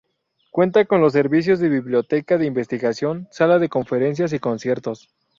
Cuenta 0.49 0.85
con 0.85 0.99
los 0.99 1.13
servicios 1.13 1.59
de 1.59 1.69
biblioteca 1.69 2.39
de 2.39 2.47
investigación, 2.47 3.27
sala 3.29 3.59
de 3.59 3.69
conferencias 3.69 4.33
y 4.33 4.39
conciertos. 4.39 5.09